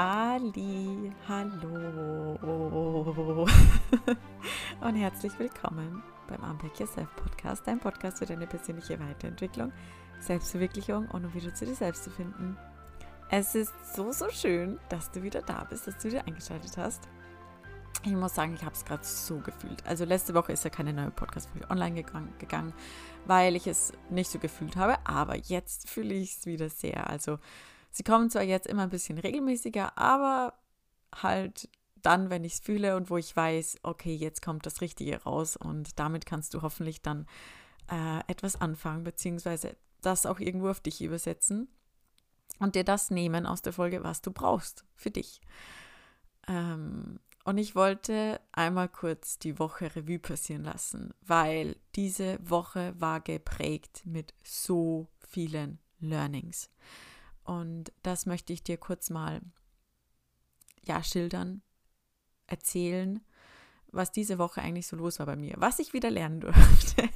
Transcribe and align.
Halli, 0.00 1.10
hallo 1.26 2.38
und 4.80 4.94
herzlich 4.94 5.36
willkommen 5.40 6.04
beim 6.28 6.40
Unpack 6.48 6.78
Yourself 6.78 7.08
Podcast, 7.16 7.66
dein 7.66 7.80
Podcast 7.80 8.20
für 8.20 8.26
deine 8.26 8.46
persönliche 8.46 9.00
Weiterentwicklung, 9.00 9.72
Selbstverwirklichung 10.20 11.08
und 11.08 11.24
um 11.24 11.34
wieder 11.34 11.52
zu 11.52 11.66
dir 11.66 11.74
selbst 11.74 12.04
zu 12.04 12.10
finden. 12.10 12.56
Es 13.28 13.56
ist 13.56 13.72
so, 13.92 14.12
so 14.12 14.30
schön, 14.30 14.78
dass 14.88 15.10
du 15.10 15.24
wieder 15.24 15.42
da 15.42 15.64
bist, 15.64 15.88
dass 15.88 15.98
du 15.98 16.10
wieder 16.10 16.24
eingeschaltet 16.28 16.76
hast. 16.76 17.08
Ich 18.04 18.12
muss 18.12 18.36
sagen, 18.36 18.54
ich 18.54 18.62
habe 18.62 18.76
es 18.76 18.84
gerade 18.84 19.02
so 19.02 19.38
gefühlt. 19.38 19.84
Also 19.84 20.04
letzte 20.04 20.32
Woche 20.32 20.52
ist 20.52 20.62
ja 20.62 20.70
keine 20.70 20.92
neue 20.92 21.10
Podcast-Folge 21.10 21.68
online 21.70 22.04
gegangen, 22.38 22.72
weil 23.26 23.56
ich 23.56 23.66
es 23.66 23.92
nicht 24.10 24.30
so 24.30 24.38
gefühlt 24.38 24.76
habe, 24.76 25.04
aber 25.04 25.34
jetzt 25.34 25.90
fühle 25.90 26.14
ich 26.14 26.36
es 26.36 26.46
wieder 26.46 26.68
sehr. 26.68 27.10
Also 27.10 27.40
Sie 27.90 28.02
kommen 28.02 28.30
zwar 28.30 28.42
jetzt 28.42 28.66
immer 28.66 28.82
ein 28.82 28.90
bisschen 28.90 29.18
regelmäßiger, 29.18 29.96
aber 29.98 30.54
halt 31.14 31.68
dann, 32.02 32.30
wenn 32.30 32.44
ich 32.44 32.54
es 32.54 32.60
fühle 32.60 32.96
und 32.96 33.10
wo 33.10 33.16
ich 33.16 33.34
weiß, 33.34 33.78
okay, 33.82 34.14
jetzt 34.14 34.42
kommt 34.42 34.66
das 34.66 34.80
Richtige 34.80 35.22
raus 35.22 35.56
und 35.56 35.98
damit 35.98 36.26
kannst 36.26 36.54
du 36.54 36.62
hoffentlich 36.62 37.02
dann 37.02 37.26
äh, 37.90 38.20
etwas 38.28 38.60
anfangen, 38.60 39.04
beziehungsweise 39.04 39.76
das 40.00 40.26
auch 40.26 40.40
irgendwo 40.40 40.68
auf 40.68 40.80
dich 40.80 41.02
übersetzen 41.02 41.68
und 42.58 42.74
dir 42.74 42.84
das 42.84 43.10
nehmen 43.10 43.46
aus 43.46 43.62
der 43.62 43.72
Folge, 43.72 44.04
was 44.04 44.22
du 44.22 44.30
brauchst 44.30 44.84
für 44.94 45.10
dich. 45.10 45.40
Ähm, 46.46 47.20
und 47.44 47.56
ich 47.58 47.74
wollte 47.74 48.40
einmal 48.52 48.88
kurz 48.88 49.38
die 49.38 49.58
Woche 49.58 49.94
Revue 49.96 50.18
passieren 50.18 50.64
lassen, 50.64 51.14
weil 51.22 51.76
diese 51.96 52.38
Woche 52.42 52.94
war 52.98 53.20
geprägt 53.20 54.02
mit 54.04 54.34
so 54.44 55.08
vielen 55.26 55.78
Learnings. 55.98 56.70
Und 57.48 57.92
das 58.02 58.26
möchte 58.26 58.52
ich 58.52 58.62
dir 58.62 58.76
kurz 58.76 59.08
mal 59.08 59.40
ja, 60.84 61.02
schildern, 61.02 61.62
erzählen, 62.46 63.24
was 63.90 64.12
diese 64.12 64.36
Woche 64.36 64.60
eigentlich 64.60 64.86
so 64.86 64.96
los 64.96 65.18
war 65.18 65.24
bei 65.24 65.36
mir, 65.36 65.54
was 65.56 65.78
ich 65.78 65.94
wieder 65.94 66.10
lernen 66.10 66.40
durfte. 66.42 67.08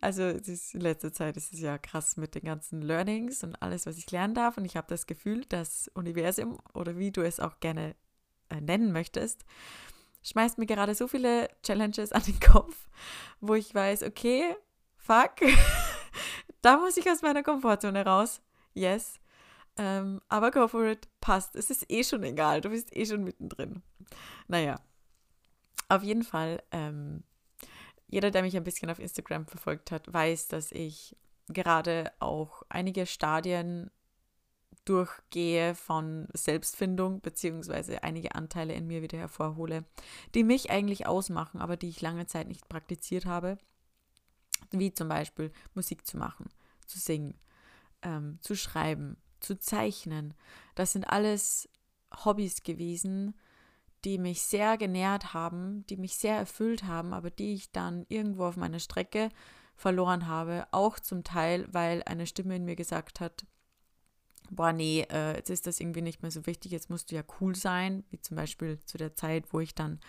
also 0.00 0.22
in 0.22 0.80
letzter 0.80 1.12
Zeit 1.12 1.36
ist 1.36 1.52
es 1.52 1.58
ja 1.58 1.78
krass 1.78 2.16
mit 2.16 2.36
den 2.36 2.44
ganzen 2.44 2.80
Learnings 2.80 3.42
und 3.42 3.60
alles, 3.60 3.86
was 3.86 3.98
ich 3.98 4.08
lernen 4.12 4.34
darf. 4.34 4.56
Und 4.56 4.66
ich 4.66 4.76
habe 4.76 4.86
das 4.86 5.08
Gefühl, 5.08 5.44
das 5.48 5.90
Universum 5.94 6.60
oder 6.72 6.96
wie 6.96 7.10
du 7.10 7.22
es 7.22 7.40
auch 7.40 7.58
gerne 7.58 7.96
äh, 8.50 8.60
nennen 8.60 8.92
möchtest, 8.92 9.44
schmeißt 10.22 10.58
mir 10.58 10.66
gerade 10.66 10.94
so 10.94 11.08
viele 11.08 11.48
Challenges 11.64 12.12
an 12.12 12.22
den 12.22 12.38
Kopf, 12.38 12.88
wo 13.40 13.54
ich 13.54 13.74
weiß, 13.74 14.04
okay, 14.04 14.54
fuck, 14.94 15.32
da 16.62 16.76
muss 16.76 16.96
ich 16.96 17.10
aus 17.10 17.22
meiner 17.22 17.42
Komfortzone 17.42 18.06
raus 18.06 18.40
yes. 18.74 19.20
Ähm, 19.76 20.20
aber 20.28 20.50
go 20.50 20.68
for 20.68 20.84
it, 20.86 21.08
passt. 21.20 21.56
Es 21.56 21.70
ist 21.70 21.90
eh 21.90 22.04
schon 22.04 22.22
egal, 22.24 22.60
du 22.60 22.70
bist 22.70 22.94
eh 22.94 23.06
schon 23.06 23.24
mittendrin. 23.24 23.82
Naja, 24.48 24.80
auf 25.88 26.02
jeden 26.02 26.24
Fall, 26.24 26.62
ähm, 26.70 27.22
jeder, 28.06 28.30
der 28.30 28.42
mich 28.42 28.56
ein 28.56 28.64
bisschen 28.64 28.90
auf 28.90 28.98
Instagram 28.98 29.46
verfolgt 29.46 29.90
hat, 29.90 30.12
weiß, 30.12 30.48
dass 30.48 30.72
ich 30.72 31.16
gerade 31.48 32.12
auch 32.18 32.62
einige 32.68 33.06
Stadien 33.06 33.90
durchgehe 34.84 35.74
von 35.74 36.28
Selbstfindung, 36.34 37.20
beziehungsweise 37.20 38.02
einige 38.02 38.34
Anteile 38.34 38.74
in 38.74 38.86
mir 38.86 39.02
wieder 39.02 39.18
hervorhole, 39.18 39.84
die 40.34 40.44
mich 40.44 40.70
eigentlich 40.70 41.06
ausmachen, 41.06 41.60
aber 41.60 41.76
die 41.76 41.88
ich 41.88 42.00
lange 42.00 42.26
Zeit 42.26 42.48
nicht 42.48 42.68
praktiziert 42.68 43.26
habe. 43.26 43.58
Wie 44.70 44.92
zum 44.92 45.08
Beispiel 45.08 45.52
Musik 45.74 46.06
zu 46.06 46.16
machen, 46.16 46.48
zu 46.86 46.98
singen, 46.98 47.38
ähm, 48.02 48.38
zu 48.40 48.54
schreiben, 48.54 49.16
zu 49.40 49.58
zeichnen. 49.58 50.34
Das 50.74 50.92
sind 50.92 51.04
alles 51.04 51.68
Hobbys 52.24 52.62
gewesen, 52.62 53.34
die 54.04 54.18
mich 54.18 54.42
sehr 54.42 54.76
genährt 54.76 55.32
haben, 55.32 55.86
die 55.86 55.96
mich 55.96 56.16
sehr 56.16 56.36
erfüllt 56.36 56.84
haben, 56.84 57.12
aber 57.12 57.30
die 57.30 57.54
ich 57.54 57.70
dann 57.70 58.04
irgendwo 58.08 58.44
auf 58.44 58.56
meiner 58.56 58.80
Strecke 58.80 59.28
verloren 59.76 60.26
habe. 60.26 60.66
Auch 60.72 60.98
zum 60.98 61.24
Teil, 61.24 61.66
weil 61.70 62.02
eine 62.04 62.26
Stimme 62.26 62.56
in 62.56 62.64
mir 62.64 62.76
gesagt 62.76 63.20
hat, 63.20 63.46
boah, 64.50 64.72
nee, 64.72 65.06
äh, 65.10 65.36
jetzt 65.36 65.50
ist 65.50 65.66
das 65.66 65.80
irgendwie 65.80 66.02
nicht 66.02 66.22
mehr 66.22 66.30
so 66.30 66.46
wichtig, 66.46 66.72
jetzt 66.72 66.90
musst 66.90 67.10
du 67.10 67.14
ja 67.14 67.22
cool 67.40 67.54
sein, 67.54 68.04
wie 68.10 68.20
zum 68.20 68.36
Beispiel 68.36 68.78
zu 68.84 68.98
der 68.98 69.14
Zeit, 69.14 69.52
wo 69.52 69.60
ich 69.60 69.74
dann 69.74 70.00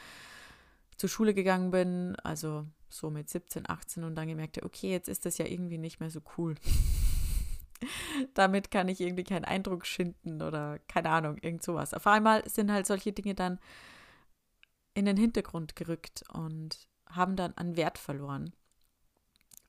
zur 0.98 1.10
Schule 1.10 1.34
gegangen 1.34 1.72
bin, 1.72 2.16
also 2.24 2.66
so 2.90 3.10
mit 3.10 3.30
17, 3.30 3.70
18 3.70 4.04
und 4.04 4.16
dann 4.16 4.28
gemerkt, 4.28 4.62
okay, 4.64 4.92
jetzt 4.92 5.10
ist 5.10 5.26
das 5.26 5.38
ja 5.38 5.46
irgendwie 5.46 5.78
nicht 5.78 6.00
mehr 6.00 6.10
so 6.10 6.22
cool. 6.38 6.56
damit 8.34 8.72
kann 8.72 8.88
ich 8.88 9.02
irgendwie 9.02 9.24
keinen 9.24 9.46
Eindruck 9.46 9.86
schinden 9.86 10.42
oder 10.42 10.80
keine 10.88 11.10
Ahnung, 11.10 11.38
irgend 11.42 11.64
sowas. 11.64 11.94
Auf 11.94 12.08
einmal 12.08 12.48
sind 12.50 12.72
halt 12.72 12.86
solche 12.86 13.14
Dinge 13.14 13.36
dann 13.36 13.60
in 14.94 15.06
den 15.06 15.18
Hintergrund 15.18 15.76
gerückt 15.76 16.24
und 16.32 16.88
haben 17.10 17.36
dann 17.36 17.54
an 17.54 17.76
Wert 17.76 17.98
verloren. 17.98 18.54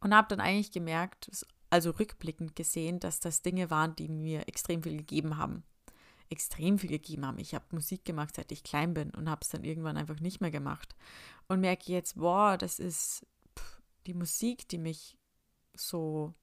Und 0.01 0.15
habe 0.15 0.29
dann 0.29 0.41
eigentlich 0.41 0.71
gemerkt, 0.71 1.31
also 1.71 1.91
rückblickend 1.91 2.55
gesehen, 2.55 3.01
dass 3.01 3.21
das 3.21 3.43
Dinge 3.43 3.71
waren, 3.71 3.97
die 3.97 4.09
mir 4.09 4.49
extrem 4.49 4.83
viel 4.83 4.99
gegeben 4.99 5.39
haben. 5.39 5.65
Extrem 6.29 6.79
viel 6.79 6.91
gegeben 6.91 7.27
haben. 7.27 7.39
Ich 7.39 7.55
habe 7.55 7.65
Musik 7.71 8.05
gemacht, 8.05 8.37
seit 8.37 8.53
ich 8.53 8.65
klein 8.65 8.93
bin 8.93 9.11
und 9.11 9.31
habe 9.31 9.41
es 9.43 9.49
dann 9.49 9.65
irgendwann 9.65 9.97
einfach 9.97 10.21
nicht 10.21 10.41
mehr 10.41 10.51
gemacht. 10.51 10.95
Und 11.49 11.61
merke 11.61 11.91
jetzt, 11.91 12.17
boah, 12.17 12.59
das 12.59 12.79
ist 12.79 13.27
pff, 13.59 13.83
die 14.07 14.15
Musik, 14.15 14.69
die 14.69 14.79
mich 14.79 15.17
so 15.75 16.35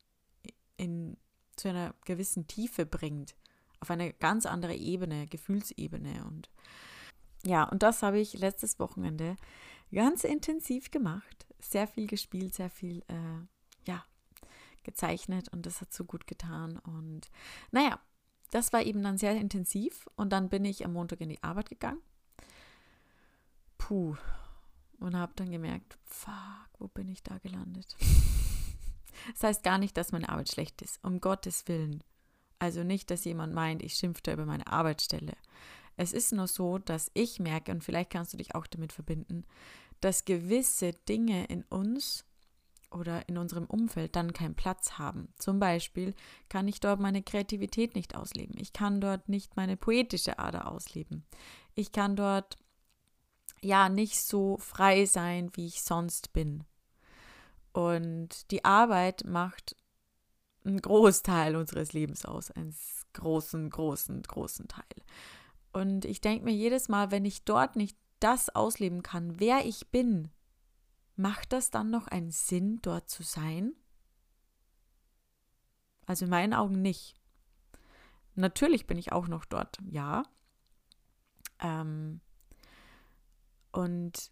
in 0.78 1.18
zu 1.56 1.70
einer 1.70 1.94
gewissen 2.06 2.48
Tiefe 2.48 2.86
bringt, 2.86 3.36
auf 3.80 3.92
eine 3.92 4.14
ganz 4.14 4.46
andere 4.46 4.76
Ebene, 4.76 5.28
Gefühlsebene. 5.28 6.26
Und 6.26 6.50
ja, 7.44 7.64
und 7.64 7.84
das 7.84 8.04
habe 8.04 8.20
ich 8.20 8.34
letztes 8.34 8.80
Wochenende 8.80 9.36
ganz 9.92 10.24
intensiv 10.24 10.92
gemacht. 10.92 11.48
Sehr 11.60 11.88
viel 11.88 12.08
gespielt, 12.08 12.54
sehr 12.54 12.70
viel, 12.70 13.04
äh, 13.08 13.46
ja, 13.88 14.04
gezeichnet 14.84 15.50
und 15.50 15.66
das 15.66 15.82
hat 15.82 15.94
so 15.94 16.06
gut 16.06 16.28
getan. 16.28 16.78
Und 16.80 17.30
naja, 17.72 18.00
das 18.52 18.74
war 18.74 18.84
eben 18.84 19.02
dann 19.02 19.18
sehr 19.18 19.36
intensiv 19.36 20.08
und 20.16 20.32
dann 20.32 20.50
bin 20.50 20.66
ich 20.66 20.86
am 20.86 20.94
Montag 20.94 21.22
in 21.22 21.30
die 21.30 21.44
Arbeit 21.44 21.70
gegangen. 21.70 22.02
Puh. 23.78 24.16
Und 25.00 25.16
habe 25.16 25.34
dann 25.36 25.50
gemerkt, 25.50 25.98
fuck, 26.04 26.70
wo 26.78 26.88
bin 26.88 27.08
ich 27.08 27.24
da 27.24 27.40
gelandet? 27.40 27.96
Das 29.34 29.44
heißt 29.44 29.64
gar 29.64 29.78
nicht, 29.78 29.98
dass 29.98 30.12
meine 30.12 30.30
Arbeit 30.30 30.50
schlecht 30.50 30.82
ist, 30.82 31.04
um 31.04 31.22
Gottes 31.22 31.68
Willen. 31.68 32.04
Also 32.60 32.84
nicht, 32.84 33.10
dass 33.10 33.26
jemand 33.26 33.54
meint, 33.54 33.82
ich 33.82 33.96
schimpfe 33.96 34.32
über 34.32 34.46
meine 34.46 34.68
Arbeitsstelle. 34.68 35.34
Es 35.98 36.14
ist 36.14 36.32
nur 36.32 36.48
so, 36.48 36.78
dass 36.78 37.12
ich 37.14 37.40
merke, 37.40 37.72
und 37.72 37.84
vielleicht 37.84 38.12
kannst 38.12 38.34
du 38.34 38.38
dich 38.38 38.56
auch 38.56 38.68
damit 38.68 38.94
verbinden, 38.94 39.46
dass 40.00 40.26
gewisse 40.26 40.94
Dinge 41.08 41.46
in 41.46 41.64
uns 41.64 42.26
oder 42.92 43.28
in 43.30 43.38
unserem 43.38 43.66
Umfeld 43.66 44.16
dann 44.16 44.34
keinen 44.34 44.56
Platz 44.56 44.94
haben. 44.94 45.34
Zum 45.38 45.60
Beispiel 45.60 46.14
kann 46.50 46.68
ich 46.68 46.80
dort 46.80 47.00
meine 47.00 47.24
Kreativität 47.24 47.96
nicht 47.96 48.16
ausleben. 48.16 48.56
Ich 48.58 48.74
kann 48.74 49.00
dort 49.00 49.30
nicht 49.30 49.56
meine 49.56 49.78
poetische 49.78 50.40
Ader 50.40 50.70
ausleben. 50.70 51.26
Ich 51.74 51.92
kann 51.92 52.16
dort 52.16 52.58
ja 53.62 53.90
nicht 53.90 54.20
so 54.20 54.58
frei 54.58 55.06
sein, 55.06 55.52
wie 55.54 55.68
ich 55.68 55.84
sonst 55.84 56.34
bin. 56.34 56.64
Und 57.74 58.52
die 58.52 58.66
Arbeit 58.66 59.24
macht 59.26 59.76
einen 60.66 60.82
Großteil 60.82 61.56
unseres 61.56 61.94
Lebens 61.94 62.26
aus, 62.26 62.52
einen 62.52 62.76
großen, 63.14 63.70
großen, 63.70 64.22
großen 64.22 64.68
Teil. 64.68 64.84
Und 65.74 66.06
ich 66.06 66.22
denke 66.22 66.46
mir 66.46 66.54
jedes 66.54 66.90
Mal, 66.90 67.12
wenn 67.12 67.26
ich 67.26 67.44
dort 67.44 67.76
nicht 67.76 67.98
das 68.20 68.50
ausleben 68.50 69.04
kann, 69.04 69.40
wer 69.40 69.66
ich 69.66 69.88
bin, 69.90 70.30
macht 71.16 71.54
das 71.54 71.70
dann 71.70 71.90
noch 71.90 72.08
einen 72.08 72.32
Sinn, 72.32 72.80
dort 72.82 73.10
zu 73.10 73.24
sein? 73.24 73.74
Also 76.06 76.26
in 76.26 76.32
meinen 76.32 76.54
Augen 76.54 76.82
nicht. 76.82 77.16
Natürlich 78.36 78.88
bin 78.88 78.98
ich 78.98 79.12
auch 79.12 79.28
noch 79.28 79.46
dort, 79.46 79.78
ja. 79.90 80.24
Ähm, 81.60 82.22
und 83.72 84.32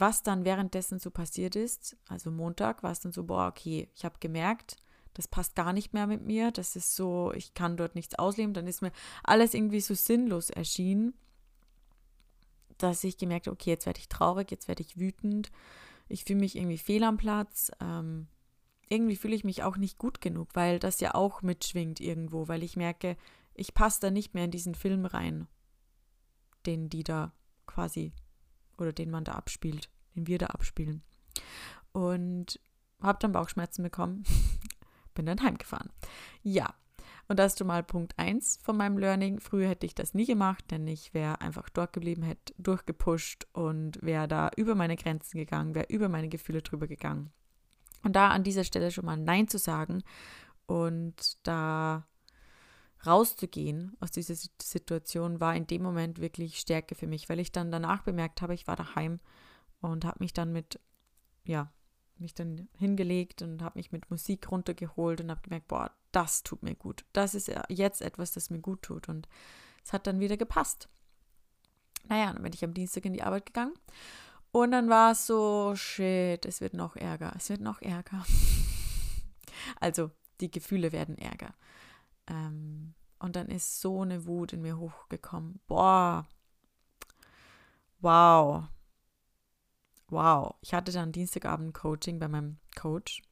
was 0.00 0.22
dann 0.22 0.44
währenddessen 0.44 0.98
so 0.98 1.10
passiert 1.10 1.56
ist, 1.56 1.96
also 2.08 2.30
Montag 2.30 2.82
war 2.82 2.92
es 2.92 3.00
dann 3.00 3.12
so, 3.12 3.24
boah, 3.24 3.48
okay, 3.48 3.88
ich 3.94 4.04
habe 4.04 4.16
gemerkt, 4.20 4.76
das 5.14 5.28
passt 5.28 5.56
gar 5.56 5.72
nicht 5.72 5.92
mehr 5.94 6.06
mit 6.06 6.22
mir, 6.22 6.50
das 6.50 6.76
ist 6.76 6.94
so, 6.94 7.32
ich 7.32 7.54
kann 7.54 7.76
dort 7.76 7.94
nichts 7.94 8.14
ausleben, 8.16 8.54
dann 8.54 8.66
ist 8.66 8.82
mir 8.82 8.92
alles 9.24 9.54
irgendwie 9.54 9.80
so 9.80 9.94
sinnlos 9.94 10.50
erschienen, 10.50 11.14
dass 12.78 13.02
ich 13.02 13.18
gemerkt 13.18 13.46
habe, 13.46 13.54
okay, 13.54 13.70
jetzt 13.70 13.86
werde 13.86 13.98
ich 13.98 14.08
traurig, 14.08 14.50
jetzt 14.50 14.68
werde 14.68 14.82
ich 14.82 14.98
wütend, 14.98 15.50
ich 16.08 16.24
fühle 16.24 16.40
mich 16.40 16.56
irgendwie 16.56 16.78
fehl 16.78 17.02
am 17.02 17.16
Platz, 17.16 17.72
ähm, 17.80 18.28
irgendwie 18.88 19.16
fühle 19.16 19.34
ich 19.34 19.44
mich 19.44 19.62
auch 19.62 19.76
nicht 19.76 19.98
gut 19.98 20.20
genug, 20.20 20.48
weil 20.54 20.78
das 20.78 21.00
ja 21.00 21.14
auch 21.14 21.42
mitschwingt 21.42 22.00
irgendwo, 22.00 22.48
weil 22.48 22.62
ich 22.62 22.76
merke, 22.76 23.16
ich 23.54 23.74
passe 23.74 24.00
da 24.00 24.10
nicht 24.10 24.34
mehr 24.34 24.44
in 24.44 24.50
diesen 24.50 24.74
Film 24.74 25.04
rein, 25.04 25.48
den 26.64 26.88
die 26.88 27.02
da 27.02 27.32
quasi 27.66 28.12
oder 28.78 28.92
den 28.92 29.10
man 29.10 29.24
da 29.24 29.32
abspielt, 29.32 29.90
den 30.14 30.26
wir 30.26 30.38
da 30.38 30.46
abspielen. 30.46 31.02
Und 31.92 32.60
habe 33.02 33.18
dann 33.20 33.32
Bauchschmerzen 33.32 33.82
bekommen, 33.82 34.24
bin 35.14 35.26
dann 35.26 35.42
heimgefahren. 35.42 35.90
Ja, 36.42 36.74
Und 37.28 37.38
das 37.38 37.54
ist 37.54 37.64
mal 37.64 37.82
Punkt 37.82 38.18
1 38.18 38.58
von 38.62 38.76
meinem 38.76 38.96
Learning. 38.98 39.38
Früher 39.38 39.68
hätte 39.68 39.86
ich 39.86 39.94
das 39.94 40.14
nie 40.14 40.26
gemacht, 40.26 40.64
denn 40.70 40.86
ich 40.86 41.12
wäre 41.12 41.40
einfach 41.40 41.68
dort 41.68 41.92
geblieben, 41.92 42.22
hätte 42.22 42.54
durchgepusht 42.58 43.46
und 43.52 44.02
wäre 44.02 44.26
da 44.28 44.50
über 44.56 44.74
meine 44.74 44.96
Grenzen 44.96 45.38
gegangen, 45.38 45.74
wäre 45.74 45.86
über 45.88 46.08
meine 46.08 46.28
Gefühle 46.28 46.62
drüber 46.62 46.86
gegangen. 46.86 47.30
Und 48.02 48.16
da 48.16 48.28
an 48.28 48.44
dieser 48.44 48.64
Stelle 48.64 48.90
schon 48.90 49.04
mal 49.04 49.16
Nein 49.16 49.48
zu 49.48 49.58
sagen 49.58 50.02
und 50.66 51.36
da 51.46 52.06
rauszugehen 53.06 53.96
aus 54.00 54.10
dieser 54.10 54.34
Situation 54.34 55.40
war 55.40 55.54
in 55.54 55.66
dem 55.66 55.82
Moment 55.82 56.20
wirklich 56.20 56.58
Stärke 56.58 56.94
für 56.94 57.06
mich, 57.06 57.28
weil 57.28 57.38
ich 57.38 57.52
dann 57.52 57.70
danach 57.70 58.02
bemerkt 58.02 58.42
habe, 58.42 58.54
ich 58.54 58.66
war 58.66 58.76
daheim 58.76 59.20
und 59.80 60.04
habe 60.04 60.18
mich 60.20 60.32
dann 60.32 60.52
mit, 60.52 60.80
ja, 61.44 61.72
mich 62.18 62.34
dann 62.34 62.68
hingelegt 62.76 63.42
und 63.42 63.62
habe 63.62 63.78
mich 63.78 63.92
mit 63.92 64.10
Musik 64.10 64.50
runtergeholt 64.50 65.20
und 65.20 65.30
habe 65.30 65.42
gemerkt, 65.42 65.68
boah, 65.68 65.92
das 66.12 66.42
tut 66.42 66.62
mir 66.62 66.74
gut. 66.74 67.04
Das 67.12 67.34
ist 67.34 67.50
jetzt 67.68 68.02
etwas, 68.02 68.32
das 68.32 68.50
mir 68.50 68.60
gut 68.60 68.82
tut. 68.82 69.08
Und 69.08 69.28
es 69.84 69.92
hat 69.92 70.06
dann 70.06 70.20
wieder 70.20 70.36
gepasst. 70.36 70.88
Naja, 72.08 72.32
dann 72.32 72.42
bin 72.42 72.52
ich 72.52 72.64
am 72.64 72.74
Dienstag 72.74 73.04
in 73.04 73.12
die 73.12 73.22
Arbeit 73.22 73.46
gegangen. 73.46 73.74
Und 74.50 74.72
dann 74.72 74.88
war 74.88 75.12
es 75.12 75.26
so, 75.26 75.74
shit, 75.76 76.44
es 76.46 76.60
wird 76.60 76.74
noch 76.74 76.96
ärger. 76.96 77.32
Es 77.36 77.50
wird 77.50 77.60
noch 77.60 77.82
ärger. 77.82 78.24
also, 79.80 80.10
die 80.40 80.50
Gefühle 80.50 80.92
werden 80.92 81.18
ärger. 81.18 81.54
Ähm, 82.28 82.94
und 83.18 83.36
dann 83.36 83.48
ist 83.48 83.80
so 83.80 84.02
eine 84.02 84.26
Wut 84.26 84.52
in 84.52 84.62
mir 84.62 84.78
hochgekommen. 84.78 85.60
Boah. 85.66 86.26
Wow. 88.00 88.68
Wow. 90.08 90.54
Ich 90.60 90.72
hatte 90.72 90.92
dann 90.92 91.12
Dienstagabend 91.12 91.74
Coaching 91.74 92.18
bei 92.18 92.28
meinem 92.28 92.58
Coach. 92.76 93.22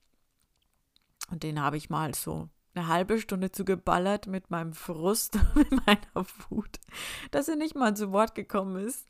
Und 1.31 1.43
den 1.43 1.60
habe 1.60 1.76
ich 1.76 1.90
mal 1.90 2.14
so 2.14 2.48
eine 2.76 2.88
halbe 2.88 3.19
Stunde 3.19 3.50
zugeballert 3.50 4.26
mit 4.26 4.50
meinem 4.50 4.73
Frust, 4.73 5.38
mit 5.55 5.70
meiner 5.87 6.26
Wut, 6.49 6.78
dass 7.31 7.49
er 7.49 7.56
nicht 7.56 7.75
mal 7.75 7.96
zu 7.96 8.12
Wort 8.12 8.34
gekommen 8.34 8.76
ist. 8.76 9.06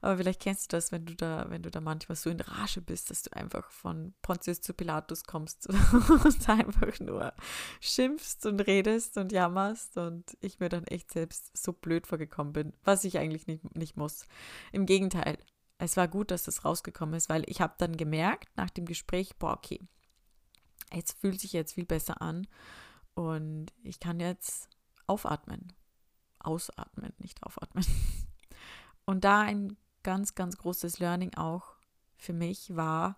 Aber 0.00 0.18
vielleicht 0.18 0.40
kennst 0.40 0.72
du 0.72 0.76
das, 0.76 0.92
wenn 0.92 1.04
du 1.04 1.14
da, 1.14 1.46
wenn 1.48 1.62
du 1.62 1.70
da 1.70 1.80
manchmal 1.80 2.16
so 2.16 2.30
in 2.30 2.40
Rage 2.40 2.80
bist, 2.80 3.10
dass 3.10 3.22
du 3.22 3.36
einfach 3.36 3.70
von 3.70 4.14
Pontius 4.22 4.60
zu 4.60 4.72
Pilatus 4.72 5.24
kommst 5.24 5.68
und 6.24 6.48
einfach 6.48 7.00
nur 7.00 7.32
schimpfst 7.80 8.46
und 8.46 8.60
redest 8.60 9.16
und 9.16 9.32
jammerst 9.32 9.96
und 9.96 10.36
ich 10.40 10.60
mir 10.60 10.68
dann 10.68 10.84
echt 10.84 11.12
selbst 11.12 11.56
so 11.56 11.72
blöd 11.72 12.06
vorgekommen 12.06 12.52
bin, 12.52 12.72
was 12.84 13.04
ich 13.04 13.18
eigentlich 13.18 13.46
nicht, 13.46 13.76
nicht 13.76 13.96
muss. 13.96 14.24
Im 14.72 14.86
Gegenteil, 14.86 15.38
es 15.78 15.96
war 15.96 16.08
gut, 16.08 16.30
dass 16.30 16.44
das 16.44 16.64
rausgekommen 16.64 17.14
ist, 17.14 17.28
weil 17.28 17.44
ich 17.46 17.60
habe 17.60 17.74
dann 17.78 17.96
gemerkt 17.96 18.48
nach 18.56 18.70
dem 18.70 18.84
Gespräch, 18.84 19.36
boah, 19.36 19.54
okay, 19.54 19.80
jetzt 20.92 21.18
fühlt 21.20 21.40
sich 21.40 21.52
jetzt 21.52 21.74
viel 21.74 21.84
besser 21.84 22.22
an 22.22 22.46
und 23.18 23.72
ich 23.82 23.98
kann 23.98 24.20
jetzt 24.20 24.68
aufatmen. 25.08 25.72
Ausatmen, 26.38 27.12
nicht 27.18 27.42
aufatmen. 27.42 27.84
Und 29.06 29.24
da 29.24 29.40
ein 29.40 29.76
ganz, 30.04 30.36
ganz 30.36 30.56
großes 30.56 31.00
Learning 31.00 31.34
auch 31.34 31.74
für 32.16 32.32
mich 32.32 32.76
war, 32.76 33.16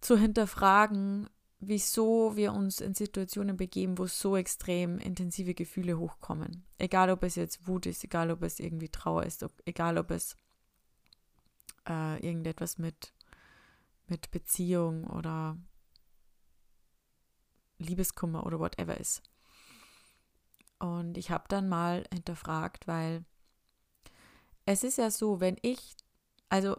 zu 0.00 0.16
hinterfragen, 0.16 1.28
wieso 1.60 2.34
wir 2.36 2.54
uns 2.54 2.80
in 2.80 2.94
Situationen 2.94 3.58
begeben, 3.58 3.98
wo 3.98 4.06
so 4.06 4.36
extrem 4.36 4.98
intensive 4.98 5.52
Gefühle 5.52 5.98
hochkommen. 5.98 6.64
Egal, 6.78 7.10
ob 7.10 7.24
es 7.24 7.34
jetzt 7.34 7.66
Wut 7.66 7.84
ist, 7.84 8.04
egal, 8.04 8.30
ob 8.30 8.42
es 8.42 8.58
irgendwie 8.58 8.88
Trauer 8.88 9.24
ist, 9.24 9.42
ob, 9.42 9.52
egal, 9.66 9.98
ob 9.98 10.12
es 10.12 10.34
äh, 11.86 12.26
irgendetwas 12.26 12.78
mit, 12.78 13.12
mit 14.06 14.30
Beziehung 14.30 15.04
oder 15.08 15.58
Liebeskummer 17.78 18.46
oder 18.46 18.58
whatever 18.60 18.98
ist. 18.98 19.22
Und 20.78 21.16
ich 21.16 21.30
habe 21.30 21.44
dann 21.48 21.68
mal 21.68 22.04
hinterfragt, 22.12 22.86
weil 22.86 23.24
es 24.66 24.84
ist 24.84 24.98
ja 24.98 25.10
so, 25.10 25.40
wenn 25.40 25.56
ich, 25.62 25.94
also 26.48 26.76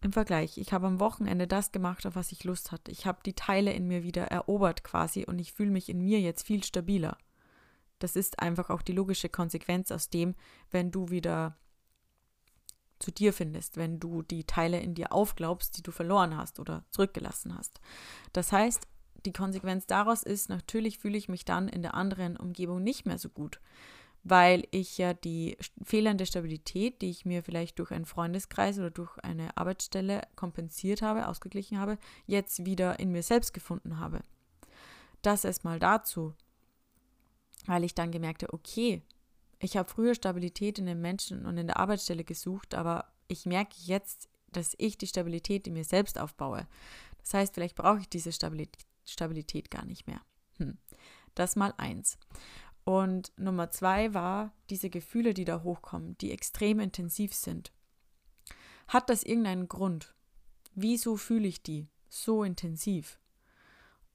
im 0.00 0.12
Vergleich, 0.12 0.58
ich 0.58 0.72
habe 0.72 0.86
am 0.86 1.00
Wochenende 1.00 1.46
das 1.46 1.72
gemacht, 1.72 2.06
auf 2.06 2.14
was 2.14 2.32
ich 2.32 2.44
Lust 2.44 2.72
hatte. 2.72 2.90
Ich 2.90 3.06
habe 3.06 3.20
die 3.24 3.34
Teile 3.34 3.72
in 3.72 3.88
mir 3.88 4.02
wieder 4.02 4.24
erobert 4.24 4.84
quasi 4.84 5.24
und 5.24 5.38
ich 5.38 5.52
fühle 5.52 5.70
mich 5.70 5.88
in 5.88 6.00
mir 6.00 6.20
jetzt 6.20 6.46
viel 6.46 6.62
stabiler. 6.62 7.18
Das 7.98 8.14
ist 8.14 8.38
einfach 8.38 8.70
auch 8.70 8.82
die 8.82 8.92
logische 8.92 9.28
Konsequenz 9.28 9.90
aus 9.90 10.08
dem, 10.08 10.36
wenn 10.70 10.92
du 10.92 11.10
wieder 11.10 11.56
zu 13.00 13.10
dir 13.10 13.32
findest, 13.32 13.76
wenn 13.76 13.98
du 14.00 14.22
die 14.22 14.44
Teile 14.44 14.80
in 14.80 14.94
dir 14.94 15.12
aufglaubst, 15.12 15.76
die 15.76 15.82
du 15.82 15.90
verloren 15.90 16.36
hast 16.36 16.58
oder 16.60 16.84
zurückgelassen 16.90 17.56
hast. 17.56 17.80
Das 18.32 18.52
heißt, 18.52 18.86
die 19.28 19.32
Konsequenz 19.34 19.86
daraus 19.86 20.22
ist, 20.22 20.48
natürlich 20.48 20.98
fühle 20.98 21.18
ich 21.18 21.28
mich 21.28 21.44
dann 21.44 21.68
in 21.68 21.82
der 21.82 21.94
anderen 21.94 22.38
Umgebung 22.38 22.82
nicht 22.82 23.04
mehr 23.04 23.18
so 23.18 23.28
gut, 23.28 23.60
weil 24.24 24.66
ich 24.70 24.96
ja 24.96 25.12
die 25.12 25.58
fehlende 25.84 26.24
Stabilität, 26.24 27.02
die 27.02 27.10
ich 27.10 27.26
mir 27.26 27.42
vielleicht 27.42 27.78
durch 27.78 27.90
einen 27.90 28.06
Freundeskreis 28.06 28.78
oder 28.78 28.90
durch 28.90 29.18
eine 29.18 29.54
Arbeitsstelle 29.58 30.22
kompensiert 30.34 31.02
habe, 31.02 31.28
ausgeglichen 31.28 31.78
habe, 31.78 31.98
jetzt 32.26 32.64
wieder 32.64 32.98
in 32.98 33.12
mir 33.12 33.22
selbst 33.22 33.52
gefunden 33.52 34.00
habe. 34.00 34.22
Das 35.20 35.44
erstmal 35.44 35.78
dazu, 35.78 36.32
weil 37.66 37.84
ich 37.84 37.94
dann 37.94 38.10
gemerkt 38.10 38.42
habe, 38.42 38.54
okay, 38.54 39.02
ich 39.58 39.76
habe 39.76 39.90
früher 39.90 40.14
Stabilität 40.14 40.78
in 40.78 40.86
den 40.86 41.02
Menschen 41.02 41.44
und 41.44 41.58
in 41.58 41.66
der 41.66 41.78
Arbeitsstelle 41.78 42.24
gesucht, 42.24 42.74
aber 42.74 43.12
ich 43.26 43.44
merke 43.44 43.74
jetzt, 43.76 44.30
dass 44.52 44.74
ich 44.78 44.96
die 44.96 45.06
Stabilität 45.06 45.66
in 45.66 45.74
mir 45.74 45.84
selbst 45.84 46.18
aufbaue. 46.18 46.66
Das 47.20 47.34
heißt, 47.34 47.54
vielleicht 47.54 47.76
brauche 47.76 48.00
ich 48.00 48.08
diese 48.08 48.32
Stabilität 48.32 48.86
Stabilität 49.10 49.70
gar 49.70 49.84
nicht 49.84 50.06
mehr. 50.06 50.20
Hm. 50.56 50.78
Das 51.34 51.56
mal 51.56 51.74
eins. 51.76 52.18
Und 52.84 53.32
Nummer 53.36 53.70
zwei 53.70 54.14
war 54.14 54.52
diese 54.70 54.90
Gefühle, 54.90 55.34
die 55.34 55.44
da 55.44 55.62
hochkommen, 55.62 56.16
die 56.18 56.32
extrem 56.32 56.80
intensiv 56.80 57.34
sind. 57.34 57.72
Hat 58.88 59.10
das 59.10 59.22
irgendeinen 59.22 59.68
Grund? 59.68 60.14
Wieso 60.74 61.16
fühle 61.16 61.48
ich 61.48 61.62
die 61.62 61.88
so 62.08 62.42
intensiv? 62.42 63.20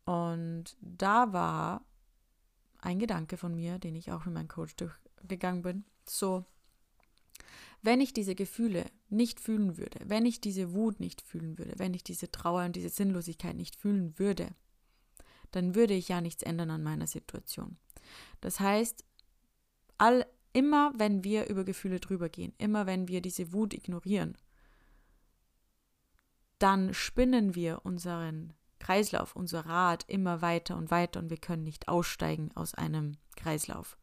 Und 0.06 0.76
da 0.82 1.32
war 1.34 1.86
ein 2.82 3.00
Gedanke 3.00 3.38
von 3.38 3.56
mir, 3.56 3.80
den 3.80 3.96
ich 3.96 4.12
auch 4.12 4.26
mit 4.26 4.34
meinem 4.34 4.48
Coach 4.48 4.76
durchgegangen 4.76 5.62
bin, 5.62 5.86
so, 6.06 6.46
wenn 7.82 8.02
ich 8.02 8.14
diese 8.14 8.36
Gefühle 8.36 8.86
nicht 9.10 9.40
fühlen 9.40 9.78
würde, 9.78 10.00
wenn 10.06 10.26
ich 10.26 10.42
diese 10.42 10.74
Wut 10.74 11.00
nicht 11.00 11.22
fühlen 11.22 11.58
würde, 11.58 11.74
wenn 11.78 11.94
ich 11.94 12.04
diese 12.04 12.32
Trauer 12.32 12.66
und 12.66 12.76
diese 12.76 12.90
Sinnlosigkeit 12.90 13.56
nicht 13.56 13.76
fühlen 13.76 14.18
würde, 14.18 14.56
dann 15.56 15.76
würde 15.76 15.94
ich 15.94 16.10
ja 16.10 16.20
nichts 16.20 16.44
ändern 16.44 16.72
an 16.72 16.84
meiner 16.84 17.08
Situation. 17.08 17.78
Das 18.42 18.60
heißt, 18.60 19.06
all, 19.98 20.26
immer 20.52 20.92
wenn 20.98 21.24
wir 21.24 21.48
über 21.48 21.64
Gefühle 21.64 22.00
drüber 22.00 22.30
gehen, 22.30 22.54
immer 22.58 22.86
wenn 22.86 23.08
wir 23.08 23.22
diese 23.22 23.54
Wut 23.54 23.74
ignorieren, 23.74 24.38
dann 26.60 26.94
spinnen 26.94 27.56
wir 27.56 27.86
unseren 27.86 28.54
Kreislauf, 28.80 29.36
unser 29.36 29.66
Rad 29.66 30.06
immer 30.08 30.42
weiter 30.42 30.76
und 30.76 30.92
weiter 30.92 31.20
und 31.20 31.30
wir 31.30 31.38
können 31.38 31.64
nicht 31.64 31.88
aussteigen 31.88 32.52
aus 32.56 32.74
einem 32.74 33.18
Kreislauf. 33.36 33.98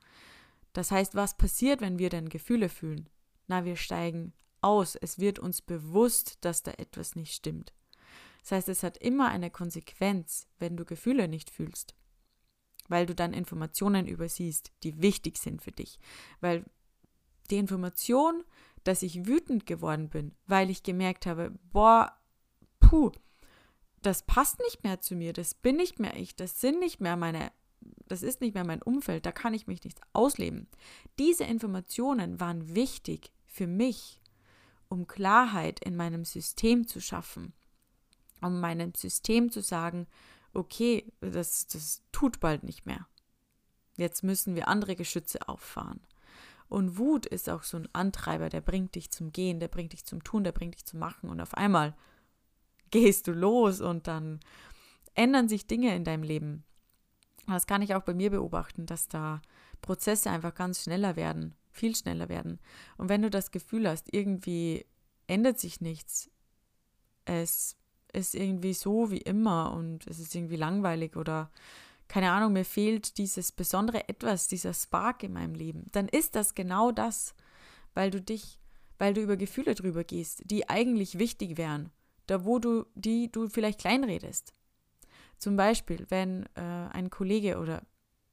Das 0.73 0.91
heißt, 0.91 1.15
was 1.15 1.37
passiert, 1.37 1.81
wenn 1.81 1.99
wir 1.99 2.11
denn 2.11 2.29
Gefühle 2.29 2.69
fühlen? 2.69 3.09
Na, 3.49 3.65
wir 3.65 3.77
steigen 3.77 4.33
aus. 4.61 4.95
Es 4.95 5.19
wird 5.19 5.39
uns 5.39 5.63
bewusst, 5.63 6.39
dass 6.45 6.63
da 6.63 6.73
etwas 6.73 7.17
nicht 7.17 7.35
stimmt. 7.35 7.73
Das 8.43 8.53
heißt, 8.53 8.69
es 8.69 8.83
hat 8.83 8.97
immer 8.99 9.29
eine 9.29 9.51
Konsequenz, 9.51 10.47
wenn 10.59 10.77
du 10.77 10.85
Gefühle 10.85 11.29
nicht 11.29 11.51
fühlst, 11.51 11.95
weil 12.89 13.07
du 13.07 13.15
dann 13.15 13.33
Informationen 13.33 14.07
übersiehst, 14.07 14.73
die 14.83 15.01
wichtig 15.01 15.39
sind 15.39 15.63
für 15.63 15.73
dich, 15.73 15.99
weil 16.41 16.65
die 17.51 17.59
Information, 17.59 18.45
dass 18.85 19.03
ich 19.03 19.27
wütend 19.27 19.67
geworden 19.67 20.09
bin, 20.09 20.35
weil 20.47 20.71
ich 20.71 20.83
gemerkt 20.83 21.27
habe, 21.27 21.53
boah, 21.73 22.17
puh, 22.79 23.13
das 24.03 24.25
passt 24.25 24.59
nicht 24.61 24.83
mehr 24.83 25.01
zu 25.01 25.15
mir, 25.15 25.33
das 25.33 25.55
bin 25.55 25.77
nicht 25.77 25.99
mehr 25.99 26.17
ich, 26.17 26.35
das 26.37 26.61
sind 26.61 26.81
nicht 26.81 27.01
mehr 27.01 27.17
meine, 27.17 27.53
das 28.07 28.23
ist 28.23 28.41
nicht 28.41 28.55
mehr 28.55 28.65
mein 28.65 28.83
Umfeld, 28.83 29.27
da 29.27 29.33
kann 29.33 29.55
ich 29.55 29.67
mich 29.67 29.85
nicht 29.85 30.01
ausleben. 30.13 30.69
Diese 31.19 31.45
Informationen 31.45 32.41
waren 32.41 32.75
wichtig 32.75 33.33
für 33.47 33.67
mich, 33.67 34.21
um 34.89 35.07
Klarheit 35.07 35.81
in 35.85 35.97
meinem 35.97 36.25
System 36.25 36.87
zu 36.87 37.01
schaffen, 37.01 37.53
um 38.43 38.61
meinem 38.61 38.95
System 38.95 39.51
zu 39.51 39.63
sagen, 39.63 40.07
okay, 40.53 41.13
das, 41.21 41.67
das 41.67 42.03
tut 42.13 42.41
bald 42.41 42.65
nicht 42.65 42.87
mehr. 42.87 43.07
Jetzt 43.97 44.23
müssen 44.23 44.55
wir 44.55 44.69
andere 44.69 44.97
Geschütze 44.97 45.49
auffahren. 45.49 46.01
Und 46.69 46.99
Wut 46.99 47.27
ist 47.27 47.51
auch 47.51 47.65
so 47.65 47.77
ein 47.77 47.89
Antreiber, 47.93 48.49
der 48.49 48.61
bringt 48.61 48.95
dich 48.95 49.11
zum 49.11 49.33
Gehen, 49.33 49.59
der 49.59 49.69
bringt 49.69 49.93
dich 49.93 50.05
zum 50.05 50.23
Tun, 50.23 50.45
der 50.45 50.53
bringt 50.53 50.77
dich 50.77 50.87
zum 50.87 51.01
Machen. 51.01 51.29
Und 51.29 51.41
auf 51.41 51.55
einmal 51.55 51.97
gehst 52.91 53.27
du 53.27 53.33
los 53.33 53.81
und 53.81 54.07
dann 54.07 54.41
ändern 55.15 55.49
sich 55.49 55.67
Dinge 55.67 55.95
in 55.95 56.05
deinem 56.05 56.23
Leben. 56.23 56.65
Das 57.47 57.67
kann 57.67 57.83
ich 57.83 57.95
auch 57.95 58.03
bei 58.03 58.15
mir 58.15 58.31
beobachten, 58.31 58.87
dass 58.87 59.09
da 59.09 59.43
Prozesse 59.81 60.31
einfach 60.31 60.55
ganz 60.55 60.85
schneller 60.85 61.17
werden, 61.17 61.55
viel 61.73 61.97
schneller 61.97 62.29
werden. 62.29 62.61
Und 62.97 63.09
wenn 63.09 63.23
du 63.23 63.31
das 63.31 63.51
Gefühl 63.51 63.89
hast, 63.89 64.13
irgendwie 64.13 64.87
ändert 65.27 65.59
sich 65.59 65.81
nichts, 65.81 66.31
es 67.25 67.77
ist 68.13 68.35
irgendwie 68.35 68.75
so 68.75 69.11
wie 69.11 69.19
immer 69.19 69.73
und 69.73 70.07
es 70.07 70.19
ist 70.19 70.35
irgendwie 70.35 70.57
langweilig 70.57 71.17
oder 71.17 71.51
keine 72.09 72.33
Ahnung, 72.33 72.53
mir 72.55 72.65
fehlt 72.65 73.19
dieses 73.19 73.53
besondere 73.53 74.09
Etwas, 74.09 74.49
dieser 74.49 74.75
Spark 74.75 75.23
in 75.23 75.33
meinem 75.33 75.55
Leben, 75.55 75.87
dann 75.93 76.09
ist 76.09 76.35
das 76.35 76.55
genau 76.55 76.91
das, 76.91 77.35
weil 77.95 78.11
du 78.11 78.21
dich, 78.21 78.59
weil 78.99 79.15
du 79.15 79.21
über 79.21 79.37
Gefühle 79.37 79.77
drüber 79.77 80.03
gehst, 80.03 80.43
die 80.45 80.69
eigentlich 80.69 81.21
wichtig 81.21 81.57
wären, 81.57 81.91
da 82.27 82.45
wo 82.45 82.59
du, 82.59 82.85
die 82.95 83.31
du 83.31 83.49
vielleicht 83.49 83.81
kleinredest. 83.81 84.53
Zum 85.39 85.57
Beispiel, 85.57 86.05
wenn 86.09 86.47
äh, 86.57 86.61
ein 86.93 87.11
Kollege 87.11 87.59
oder 87.59 87.83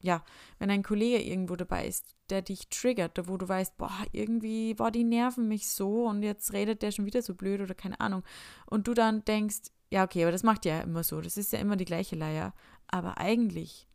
ja, 0.02 0.24
wenn 0.60 0.70
ein 0.70 0.84
Kollege 0.84 1.24
irgendwo 1.24 1.56
dabei 1.56 1.88
ist, 1.88 2.16
der 2.30 2.42
dich 2.42 2.70
triggert, 2.70 3.28
wo 3.28 3.38
du 3.38 3.48
weißt, 3.48 3.78
boah, 3.78 4.06
irgendwie, 4.12 4.74
boah, 4.74 4.92
die 4.92 5.04
nerven 5.04 5.48
mich 5.48 5.70
so 5.70 6.06
und 6.08 6.24
jetzt 6.24 6.54
redet 6.54 6.82
der 6.82 6.92
schon 6.92 7.06
wieder 7.06 7.22
so 7.22 7.34
blöd 7.34 7.62
oder 7.62 7.74
keine 7.74 8.00
Ahnung. 8.00 8.24
Und 8.66 8.88
du 8.88 8.94
dann 8.94 9.26
denkst, 9.26 9.72
ja, 9.90 10.04
okay, 10.04 10.24
aber 10.24 10.32
das 10.32 10.44
macht 10.44 10.66
ja 10.66 10.82
immer 10.82 11.04
so, 11.04 11.22
das 11.22 11.38
ist 11.38 11.54
ja 11.54 11.60
immer 11.60 11.78
die 11.78 11.86
gleiche 11.86 12.16
Leier. 12.16 12.54
Aber 12.88 13.18
eigentlich 13.18 13.88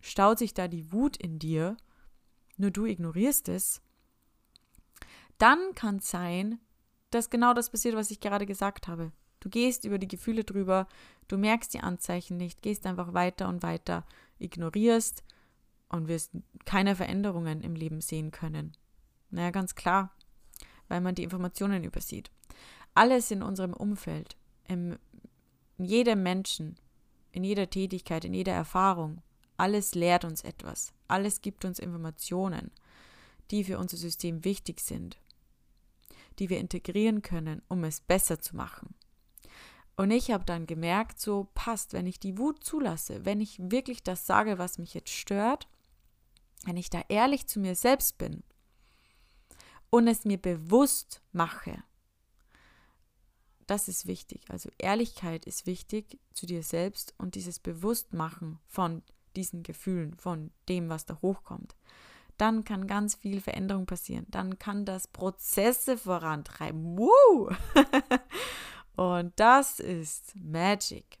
staut 0.00 0.38
sich 0.38 0.54
da 0.54 0.68
die 0.68 0.92
Wut 0.92 1.16
in 1.16 1.38
dir, 1.38 1.76
nur 2.56 2.70
du 2.70 2.86
ignorierst 2.86 3.48
es. 3.48 3.82
Dann 5.38 5.74
kann 5.74 5.96
es 5.96 6.08
sein, 6.08 6.58
dass 7.10 7.30
genau 7.30 7.52
das 7.52 7.70
passiert, 7.70 7.96
was 7.96 8.10
ich 8.10 8.20
gerade 8.20 8.46
gesagt 8.46 8.88
habe. 8.88 9.12
Du 9.40 9.48
gehst 9.48 9.84
über 9.84 9.98
die 9.98 10.08
Gefühle 10.08 10.44
drüber, 10.44 10.86
du 11.26 11.36
merkst 11.36 11.74
die 11.74 11.80
Anzeichen 11.80 12.36
nicht, 12.36 12.62
gehst 12.62 12.86
einfach 12.86 13.12
weiter 13.12 13.48
und 13.48 13.64
weiter, 13.64 14.06
ignorierst 14.42 15.24
und 15.88 16.08
wirst 16.08 16.32
keine 16.64 16.96
Veränderungen 16.96 17.62
im 17.62 17.74
Leben 17.74 18.00
sehen 18.00 18.30
können. 18.30 18.76
Naja, 19.30 19.50
ganz 19.50 19.74
klar, 19.74 20.14
weil 20.88 21.00
man 21.00 21.14
die 21.14 21.22
Informationen 21.22 21.84
übersieht. 21.84 22.30
Alles 22.94 23.30
in 23.30 23.42
unserem 23.42 23.72
Umfeld, 23.72 24.36
im, 24.68 24.98
in 25.78 25.84
jedem 25.84 26.22
Menschen, 26.22 26.76
in 27.30 27.44
jeder 27.44 27.70
Tätigkeit, 27.70 28.24
in 28.24 28.34
jeder 28.34 28.52
Erfahrung, 28.52 29.22
alles 29.56 29.94
lehrt 29.94 30.24
uns 30.24 30.42
etwas. 30.42 30.92
Alles 31.08 31.40
gibt 31.40 31.64
uns 31.64 31.78
Informationen, 31.78 32.70
die 33.50 33.64
für 33.64 33.78
unser 33.78 33.96
System 33.96 34.44
wichtig 34.44 34.80
sind, 34.80 35.18
die 36.38 36.48
wir 36.50 36.58
integrieren 36.58 37.22
können, 37.22 37.62
um 37.68 37.84
es 37.84 38.00
besser 38.00 38.40
zu 38.40 38.56
machen. 38.56 38.94
Und 39.96 40.10
ich 40.10 40.30
habe 40.30 40.44
dann 40.44 40.66
gemerkt, 40.66 41.20
so 41.20 41.48
passt, 41.54 41.92
wenn 41.92 42.06
ich 42.06 42.18
die 42.18 42.38
Wut 42.38 42.64
zulasse, 42.64 43.24
wenn 43.24 43.40
ich 43.40 43.58
wirklich 43.70 44.02
das 44.02 44.26
sage, 44.26 44.58
was 44.58 44.78
mich 44.78 44.94
jetzt 44.94 45.10
stört, 45.10 45.68
wenn 46.64 46.76
ich 46.76 46.90
da 46.90 47.02
ehrlich 47.08 47.46
zu 47.46 47.60
mir 47.60 47.74
selbst 47.74 48.18
bin 48.18 48.42
und 49.90 50.08
es 50.08 50.24
mir 50.24 50.38
bewusst 50.38 51.22
mache, 51.32 51.82
das 53.66 53.88
ist 53.88 54.06
wichtig. 54.06 54.42
Also 54.48 54.70
Ehrlichkeit 54.78 55.46
ist 55.46 55.66
wichtig 55.66 56.18
zu 56.34 56.46
dir 56.46 56.62
selbst 56.62 57.14
und 57.18 57.34
dieses 57.34 57.58
Bewusstmachen 57.58 58.58
von 58.66 59.02
diesen 59.36 59.62
Gefühlen, 59.62 60.14
von 60.16 60.50
dem, 60.68 60.88
was 60.88 61.06
da 61.06 61.18
hochkommt. 61.22 61.74
Dann 62.38 62.64
kann 62.64 62.86
ganz 62.86 63.14
viel 63.14 63.40
Veränderung 63.40 63.86
passieren. 63.86 64.26
Dann 64.28 64.58
kann 64.58 64.84
das 64.84 65.06
Prozesse 65.06 65.96
vorantreiben. 65.96 66.98
Woo! 66.98 67.50
Und 68.96 69.32
das 69.36 69.80
ist 69.80 70.34
Magic. 70.36 71.18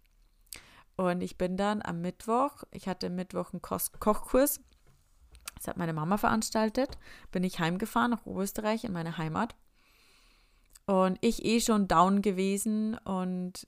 Und 0.96 1.22
ich 1.22 1.38
bin 1.38 1.56
dann 1.56 1.82
am 1.82 2.00
Mittwoch, 2.00 2.64
ich 2.70 2.86
hatte 2.86 3.10
Mittwoch 3.10 3.52
einen 3.52 3.62
Kochkurs, 3.62 4.60
das 5.56 5.68
hat 5.68 5.76
meine 5.76 5.92
Mama 5.92 6.18
veranstaltet, 6.18 6.98
bin 7.30 7.44
ich 7.44 7.60
heimgefahren 7.60 8.10
nach 8.10 8.26
Oberösterreich 8.26 8.84
in 8.84 8.92
meine 8.92 9.16
Heimat. 9.16 9.54
Und 10.86 11.18
ich 11.20 11.44
eh 11.44 11.60
schon 11.60 11.86
down 11.88 12.22
gewesen 12.22 12.98
und 12.98 13.66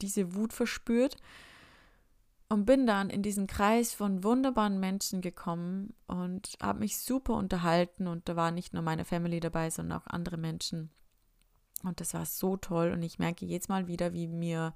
diese 0.00 0.34
Wut 0.34 0.52
verspürt. 0.52 1.16
Und 2.48 2.66
bin 2.66 2.86
dann 2.86 3.08
in 3.10 3.22
diesen 3.22 3.46
Kreis 3.46 3.94
von 3.94 4.22
wunderbaren 4.22 4.78
Menschen 4.78 5.22
gekommen 5.22 5.94
und 6.06 6.56
habe 6.62 6.80
mich 6.80 6.98
super 6.98 7.34
unterhalten. 7.34 8.06
Und 8.06 8.28
da 8.28 8.36
war 8.36 8.50
nicht 8.50 8.74
nur 8.74 8.82
meine 8.82 9.06
Family 9.06 9.40
dabei, 9.40 9.70
sondern 9.70 9.98
auch 9.98 10.06
andere 10.06 10.36
Menschen. 10.36 10.90
Und 11.82 12.00
das 12.00 12.14
war 12.14 12.26
so 12.26 12.56
toll. 12.56 12.92
Und 12.92 13.02
ich 13.02 13.18
merke 13.18 13.46
jetzt 13.46 13.68
mal 13.68 13.86
wieder, 13.86 14.12
wie 14.12 14.28
mir 14.28 14.74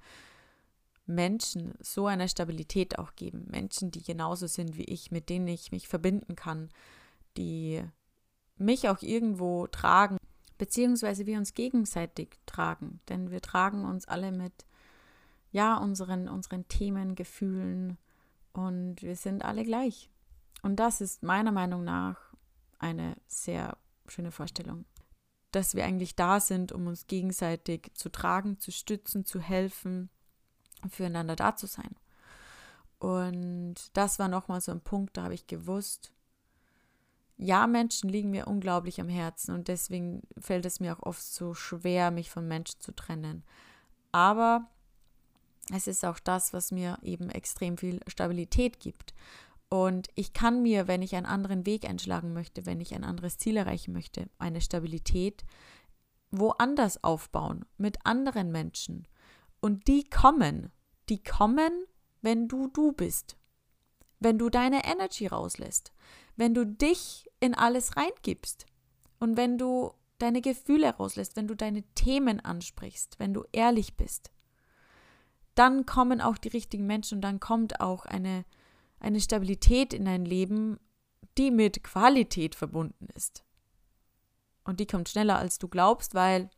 Menschen 1.06 1.74
so 1.80 2.06
eine 2.06 2.28
Stabilität 2.28 2.98
auch 2.98 3.14
geben. 3.14 3.46
Menschen, 3.48 3.90
die 3.90 4.02
genauso 4.02 4.46
sind 4.46 4.76
wie 4.76 4.84
ich, 4.84 5.10
mit 5.10 5.28
denen 5.28 5.48
ich 5.48 5.70
mich 5.70 5.88
verbinden 5.88 6.34
kann, 6.34 6.68
die 7.36 7.82
mich 8.58 8.88
auch 8.88 9.02
irgendwo 9.02 9.66
tragen, 9.68 10.16
beziehungsweise 10.58 11.26
wir 11.26 11.38
uns 11.38 11.54
gegenseitig 11.54 12.38
tragen. 12.46 13.00
Denn 13.08 13.30
wir 13.30 13.40
tragen 13.40 13.84
uns 13.84 14.08
alle 14.08 14.32
mit, 14.32 14.66
ja, 15.52 15.76
unseren, 15.76 16.28
unseren 16.28 16.66
Themen, 16.68 17.14
Gefühlen 17.14 17.98
und 18.52 19.02
wir 19.02 19.16
sind 19.16 19.44
alle 19.44 19.64
gleich. 19.64 20.10
Und 20.62 20.76
das 20.76 21.00
ist 21.00 21.22
meiner 21.22 21.52
Meinung 21.52 21.84
nach 21.84 22.18
eine 22.78 23.16
sehr 23.28 23.76
schöne 24.08 24.32
Vorstellung 24.32 24.84
dass 25.56 25.74
wir 25.74 25.84
eigentlich 25.84 26.14
da 26.14 26.38
sind, 26.38 26.70
um 26.70 26.86
uns 26.86 27.06
gegenseitig 27.06 27.90
zu 27.94 28.10
tragen, 28.10 28.60
zu 28.60 28.70
stützen, 28.70 29.24
zu 29.24 29.40
helfen, 29.40 30.10
füreinander 30.90 31.34
da 31.34 31.56
zu 31.56 31.66
sein. 31.66 31.96
Und 32.98 33.74
das 33.94 34.18
war 34.18 34.28
nochmal 34.28 34.60
so 34.60 34.70
ein 34.70 34.82
Punkt, 34.82 35.16
da 35.16 35.24
habe 35.24 35.34
ich 35.34 35.46
gewusst, 35.46 36.12
ja, 37.38 37.66
Menschen 37.66 38.08
liegen 38.08 38.30
mir 38.30 38.46
unglaublich 38.46 39.00
am 39.00 39.08
Herzen 39.08 39.54
und 39.54 39.68
deswegen 39.68 40.22
fällt 40.38 40.64
es 40.64 40.80
mir 40.80 40.94
auch 40.94 41.02
oft 41.02 41.22
so 41.22 41.54
schwer, 41.54 42.10
mich 42.10 42.30
von 42.30 42.46
Menschen 42.48 42.80
zu 42.80 42.92
trennen. 42.92 43.42
Aber 44.12 44.70
es 45.74 45.86
ist 45.86 46.04
auch 46.04 46.18
das, 46.18 46.52
was 46.52 46.70
mir 46.70 46.98
eben 47.02 47.28
extrem 47.28 47.76
viel 47.76 48.00
Stabilität 48.06 48.80
gibt. 48.80 49.14
Und 49.68 50.08
ich 50.14 50.32
kann 50.32 50.62
mir, 50.62 50.86
wenn 50.86 51.02
ich 51.02 51.16
einen 51.16 51.26
anderen 51.26 51.66
Weg 51.66 51.88
einschlagen 51.88 52.32
möchte, 52.32 52.66
wenn 52.66 52.80
ich 52.80 52.94
ein 52.94 53.04
anderes 53.04 53.38
Ziel 53.38 53.56
erreichen 53.56 53.92
möchte, 53.92 54.28
eine 54.38 54.60
Stabilität 54.60 55.44
woanders 56.30 57.02
aufbauen, 57.02 57.64
mit 57.76 57.98
anderen 58.04 58.52
Menschen. 58.52 59.08
Und 59.60 59.88
die 59.88 60.08
kommen, 60.08 60.70
die 61.08 61.22
kommen, 61.22 61.72
wenn 62.22 62.48
du 62.48 62.68
du 62.68 62.92
bist, 62.92 63.36
wenn 64.20 64.38
du 64.38 64.50
deine 64.50 64.84
Energy 64.84 65.26
rauslässt, 65.26 65.92
wenn 66.36 66.54
du 66.54 66.66
dich 66.66 67.28
in 67.40 67.54
alles 67.54 67.96
reingibst 67.96 68.66
und 69.18 69.36
wenn 69.36 69.58
du 69.58 69.92
deine 70.18 70.40
Gefühle 70.40 70.90
rauslässt, 70.90 71.36
wenn 71.36 71.48
du 71.48 71.54
deine 71.54 71.82
Themen 71.94 72.40
ansprichst, 72.40 73.18
wenn 73.18 73.34
du 73.34 73.44
ehrlich 73.52 73.96
bist. 73.96 74.30
Dann 75.54 75.86
kommen 75.86 76.20
auch 76.20 76.38
die 76.38 76.48
richtigen 76.48 76.86
Menschen 76.86 77.16
und 77.16 77.22
dann 77.22 77.40
kommt 77.40 77.80
auch 77.80 78.04
eine 78.06 78.44
eine 79.00 79.20
Stabilität 79.20 79.92
in 79.92 80.04
dein 80.04 80.24
Leben, 80.24 80.78
die 81.38 81.50
mit 81.50 81.84
Qualität 81.84 82.54
verbunden 82.54 83.08
ist. 83.14 83.44
Und 84.64 84.80
die 84.80 84.86
kommt 84.86 85.08
schneller, 85.08 85.38
als 85.38 85.58
du 85.58 85.68
glaubst, 85.68 86.14
weil 86.14 86.50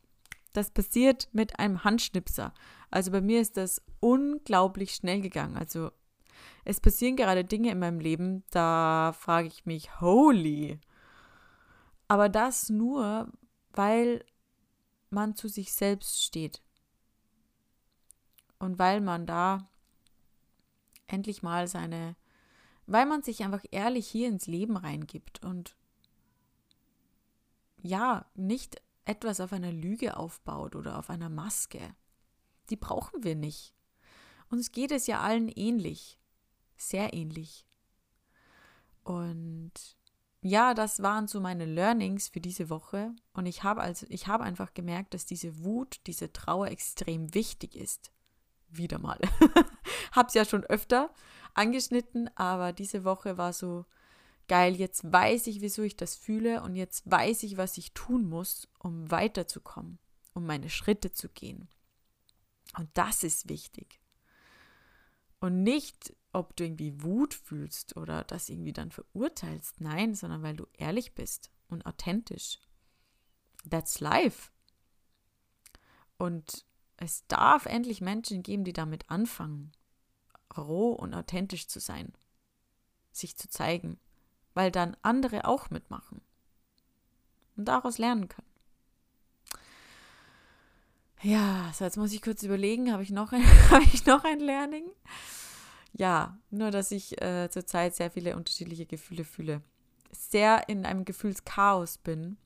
das 0.53 0.71
passiert 0.71 1.29
mit 1.31 1.59
einem 1.59 1.83
Handschnipser. 1.83 2.53
Also 2.89 3.11
bei 3.11 3.21
mir 3.21 3.39
ist 3.39 3.57
das 3.57 3.81
unglaublich 3.99 4.95
schnell 4.95 5.21
gegangen. 5.21 5.57
Also 5.57 5.91
es 6.65 6.79
passieren 6.79 7.15
gerade 7.15 7.45
Dinge 7.45 7.71
in 7.71 7.79
meinem 7.79 7.99
Leben, 7.99 8.43
da 8.49 9.13
frage 9.17 9.47
ich 9.47 9.65
mich, 9.65 10.01
holy. 10.01 10.79
Aber 12.07 12.29
das 12.29 12.69
nur, 12.69 13.31
weil 13.73 14.25
man 15.09 15.35
zu 15.35 15.47
sich 15.47 15.73
selbst 15.73 16.23
steht. 16.23 16.61
Und 18.57 18.79
weil 18.79 19.01
man 19.01 19.25
da 19.25 19.69
endlich 21.07 21.43
mal 21.43 21.67
seine 21.67 22.15
weil 22.89 23.05
man 23.05 23.21
sich 23.21 23.43
einfach 23.43 23.63
ehrlich 23.69 24.07
hier 24.07 24.27
ins 24.27 24.47
Leben 24.47 24.75
reingibt 24.75 25.43
und 25.43 25.77
ja, 27.81 28.25
nicht 28.33 28.81
etwas 29.05 29.39
auf 29.39 29.53
einer 29.53 29.71
Lüge 29.71 30.17
aufbaut 30.17 30.75
oder 30.75 30.97
auf 30.97 31.09
einer 31.09 31.29
Maske. 31.29 31.95
Die 32.69 32.75
brauchen 32.75 33.23
wir 33.23 33.35
nicht. 33.35 33.73
Uns 34.49 34.71
geht 34.71 34.91
es 34.91 35.07
ja 35.07 35.21
allen 35.21 35.49
ähnlich, 35.49 36.19
sehr 36.77 37.13
ähnlich. 37.13 37.67
Und 39.03 39.71
ja, 40.41 40.73
das 40.73 41.01
waren 41.01 41.27
so 41.27 41.39
meine 41.39 41.65
Learnings 41.65 42.27
für 42.27 42.41
diese 42.41 42.69
Woche. 42.69 43.13
Und 43.33 43.45
ich 43.45 43.63
habe 43.63 43.81
also, 43.81 44.07
ich 44.09 44.27
habe 44.27 44.43
einfach 44.43 44.73
gemerkt, 44.73 45.13
dass 45.13 45.25
diese 45.25 45.63
Wut, 45.63 46.01
diese 46.07 46.33
Trauer 46.33 46.67
extrem 46.67 47.33
wichtig 47.35 47.75
ist. 47.75 48.11
Wieder 48.69 48.97
mal. 48.97 49.19
Hab's 50.19 50.33
ja 50.33 50.43
schon 50.43 50.65
öfter 50.65 51.13
angeschnitten, 51.53 52.29
aber 52.35 52.73
diese 52.73 53.05
Woche 53.05 53.37
war 53.37 53.53
so 53.53 53.85
geil. 54.49 54.75
Jetzt 54.75 55.09
weiß 55.09 55.47
ich, 55.47 55.61
wieso 55.61 55.81
ich 55.81 55.95
das 55.95 56.17
fühle 56.17 56.61
und 56.61 56.75
jetzt 56.75 57.09
weiß 57.09 57.43
ich, 57.43 57.55
was 57.55 57.77
ich 57.77 57.93
tun 57.93 58.27
muss, 58.27 58.67
um 58.79 59.09
weiterzukommen, 59.09 59.97
um 60.33 60.45
meine 60.45 60.69
Schritte 60.69 61.13
zu 61.13 61.29
gehen. 61.29 61.69
Und 62.77 62.89
das 62.95 63.23
ist 63.23 63.47
wichtig. 63.47 64.01
Und 65.39 65.63
nicht, 65.63 66.13
ob 66.33 66.53
du 66.57 66.65
irgendwie 66.65 67.01
Wut 67.01 67.33
fühlst 67.33 67.95
oder 67.95 68.25
das 68.25 68.49
irgendwie 68.49 68.73
dann 68.73 68.91
verurteilst. 68.91 69.79
Nein, 69.79 70.15
sondern 70.15 70.43
weil 70.43 70.57
du 70.57 70.67
ehrlich 70.73 71.15
bist 71.15 71.49
und 71.69 71.85
authentisch. 71.85 72.59
That's 73.69 74.01
life. 74.01 74.51
Und 76.17 76.65
es 76.97 77.25
darf 77.27 77.67
endlich 77.67 78.01
Menschen 78.01 78.43
geben, 78.43 78.65
die 78.65 78.73
damit 78.73 79.09
anfangen 79.09 79.71
roh 80.57 80.91
und 80.91 81.13
authentisch 81.13 81.67
zu 81.67 81.79
sein, 81.79 82.13
sich 83.11 83.37
zu 83.37 83.49
zeigen, 83.49 83.99
weil 84.53 84.71
dann 84.71 84.97
andere 85.01 85.45
auch 85.45 85.69
mitmachen 85.69 86.21
und 87.55 87.65
daraus 87.65 87.97
lernen 87.97 88.27
können. 88.27 88.47
Ja, 91.21 91.69
so 91.73 91.83
jetzt 91.83 91.97
muss 91.97 92.13
ich 92.13 92.21
kurz 92.21 92.43
überlegen, 92.43 92.93
habe 92.93 93.03
ich 93.03 93.09
noch 93.09 93.33
ein, 93.33 93.43
habe 93.71 93.83
ich 93.83 94.05
noch 94.05 94.23
ein 94.23 94.39
Learning? 94.39 94.85
Ja, 95.91 96.37
nur 96.49 96.71
dass 96.71 96.91
ich 96.91 97.21
äh, 97.21 97.49
zurzeit 97.49 97.95
sehr 97.95 98.09
viele 98.09 98.37
unterschiedliche 98.37 98.85
Gefühle 98.85 99.25
fühle. 99.25 99.61
Sehr 100.11 100.69
in 100.69 100.85
einem 100.85 101.03
Gefühlschaos 101.03 101.97
bin. 101.97 102.37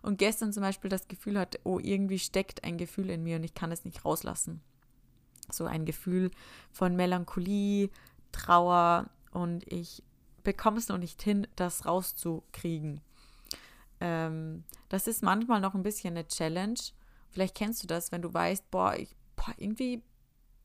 Und 0.00 0.18
gestern 0.18 0.52
zum 0.52 0.62
Beispiel 0.62 0.90
das 0.90 1.08
Gefühl 1.08 1.38
hatte, 1.38 1.58
oh, 1.64 1.78
irgendwie 1.78 2.18
steckt 2.18 2.64
ein 2.64 2.78
Gefühl 2.78 3.10
in 3.10 3.22
mir 3.22 3.36
und 3.36 3.44
ich 3.44 3.54
kann 3.54 3.72
es 3.72 3.84
nicht 3.84 4.04
rauslassen. 4.04 4.62
So 5.50 5.64
ein 5.64 5.84
Gefühl 5.84 6.30
von 6.72 6.96
Melancholie, 6.96 7.90
Trauer 8.32 9.10
und 9.30 9.70
ich 9.70 10.02
bekomme 10.42 10.78
es 10.78 10.88
noch 10.88 10.98
nicht 10.98 11.22
hin, 11.22 11.46
das 11.56 11.86
rauszukriegen. 11.86 13.00
Ähm, 14.00 14.64
das 14.88 15.06
ist 15.06 15.22
manchmal 15.22 15.60
noch 15.60 15.74
ein 15.74 15.82
bisschen 15.82 16.14
eine 16.16 16.26
Challenge. 16.26 16.78
Vielleicht 17.30 17.54
kennst 17.54 17.82
du 17.82 17.86
das, 17.86 18.12
wenn 18.12 18.22
du 18.22 18.32
weißt, 18.32 18.70
boah, 18.70 18.94
ich, 18.96 19.16
boah, 19.36 19.54
irgendwie 19.56 20.02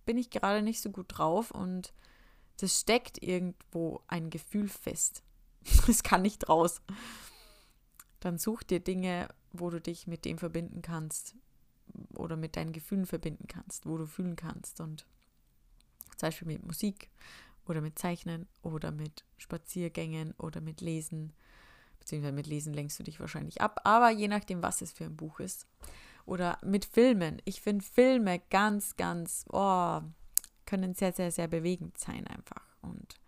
bin 0.05 0.17
ich 0.17 0.29
gerade 0.29 0.61
nicht 0.61 0.81
so 0.81 0.91
gut 0.91 1.05
drauf 1.09 1.51
und 1.51 1.93
das 2.57 2.79
steckt 2.79 3.21
irgendwo 3.23 4.01
ein 4.07 4.29
Gefühl 4.29 4.67
fest. 4.67 5.23
Es 5.87 6.03
kann 6.03 6.21
nicht 6.21 6.49
raus. 6.49 6.81
Dann 8.19 8.37
such 8.37 8.63
dir 8.63 8.79
Dinge, 8.79 9.29
wo 9.51 9.69
du 9.69 9.79
dich 9.79 10.07
mit 10.07 10.25
dem 10.25 10.37
verbinden 10.37 10.81
kannst 10.81 11.35
oder 12.15 12.35
mit 12.35 12.55
deinen 12.55 12.73
Gefühlen 12.73 13.05
verbinden 13.05 13.47
kannst, 13.47 13.85
wo 13.85 13.97
du 13.97 14.05
fühlen 14.05 14.35
kannst. 14.35 14.79
Und 14.81 15.05
zum 16.17 16.27
Beispiel 16.27 16.47
mit 16.47 16.65
Musik 16.65 17.09
oder 17.65 17.81
mit 17.81 17.97
Zeichnen 17.99 18.47
oder 18.61 18.91
mit 18.91 19.23
Spaziergängen 19.37 20.33
oder 20.37 20.61
mit 20.61 20.81
Lesen. 20.81 21.33
Beziehungsweise 21.99 22.33
mit 22.33 22.47
Lesen 22.47 22.73
lenkst 22.73 22.99
du 22.99 23.03
dich 23.03 23.19
wahrscheinlich 23.19 23.61
ab, 23.61 23.81
aber 23.83 24.09
je 24.09 24.27
nachdem, 24.27 24.63
was 24.63 24.81
es 24.81 24.91
für 24.91 25.05
ein 25.05 25.17
Buch 25.17 25.39
ist. 25.39 25.67
Oder 26.25 26.59
mit 26.63 26.85
Filmen. 26.85 27.41
Ich 27.45 27.61
finde 27.61 27.83
Filme 27.83 28.39
ganz, 28.49 28.95
ganz, 28.97 29.45
oh, 29.51 30.01
können 30.65 30.93
sehr, 30.93 31.11
sehr, 31.13 31.31
sehr 31.31 31.47
bewegend 31.47 31.97
sein 31.97 32.27
einfach. 32.27 32.63
Und 32.81 33.18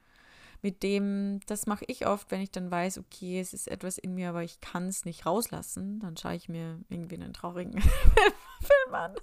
mit 0.61 0.83
dem, 0.83 1.39
das 1.47 1.65
mache 1.65 1.85
ich 1.87 2.05
oft, 2.05 2.29
wenn 2.31 2.41
ich 2.41 2.51
dann 2.51 2.69
weiß, 2.69 2.99
okay, 2.99 3.39
es 3.39 3.53
ist 3.53 3.67
etwas 3.67 3.97
in 3.97 4.13
mir, 4.13 4.29
aber 4.29 4.43
ich 4.43 4.61
kann 4.61 4.87
es 4.87 5.05
nicht 5.05 5.25
rauslassen, 5.25 5.99
dann 5.99 6.17
schaue 6.17 6.35
ich 6.35 6.49
mir 6.49 6.79
irgendwie 6.89 7.15
einen 7.15 7.33
traurigen 7.33 7.81
Film 7.81 8.93
an. 8.93 9.15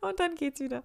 Und 0.00 0.18
dann 0.20 0.34
geht's 0.34 0.60
wieder. 0.60 0.84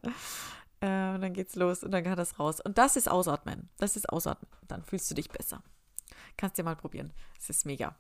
Äh, 0.82 1.16
und 1.16 1.22
dann 1.22 1.34
geht's 1.34 1.56
los 1.56 1.84
und 1.84 1.92
dann 1.92 2.04
kann 2.04 2.18
das 2.18 2.40
raus. 2.40 2.60
Und 2.60 2.78
das 2.78 2.96
ist 2.96 3.10
Ausatmen. 3.10 3.70
Das 3.78 3.96
ist 3.96 4.10
Ausatmen. 4.10 4.50
Dann 4.68 4.84
fühlst 4.84 5.10
du 5.10 5.16
dich 5.16 5.30
besser. 5.30 5.64
Kannst 6.38 6.58
dir 6.58 6.64
mal 6.64 6.76
probieren. 6.76 7.14
Es 7.40 7.50
ist 7.50 7.66
mega. 7.66 7.96